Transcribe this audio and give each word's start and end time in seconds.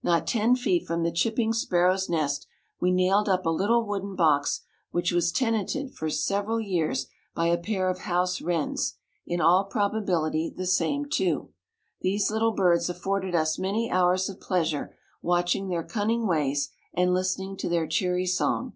Not 0.00 0.28
ten 0.28 0.54
feet 0.54 0.86
from 0.86 1.02
the 1.02 1.10
chipping 1.10 1.52
sparrow's 1.52 2.08
nest, 2.08 2.46
we 2.80 2.92
nailed 2.92 3.28
up 3.28 3.44
a 3.44 3.50
little 3.50 3.84
wooden 3.84 4.14
box 4.14 4.60
which 4.92 5.10
was 5.10 5.32
tenanted 5.32 5.92
for 5.92 6.08
several 6.08 6.60
years 6.60 7.08
by 7.34 7.46
a 7.48 7.58
pair 7.58 7.90
of 7.90 8.02
house 8.02 8.40
wrens, 8.40 8.94
in 9.26 9.40
all 9.40 9.64
probability 9.64 10.54
the 10.56 10.66
same 10.66 11.06
two. 11.10 11.50
These 12.00 12.30
little 12.30 12.52
birds 12.52 12.88
afforded 12.88 13.34
us 13.34 13.58
many 13.58 13.90
hours 13.90 14.28
of 14.28 14.40
pleasure 14.40 14.96
watching 15.20 15.66
their 15.66 15.82
cunning 15.82 16.28
ways 16.28 16.70
and 16.94 17.12
listening 17.12 17.56
to 17.56 17.68
their 17.68 17.88
cheery 17.88 18.26
song. 18.26 18.74